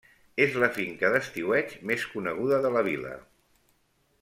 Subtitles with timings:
[0.45, 3.13] És la finca d'estiueig més coneguda de la vila.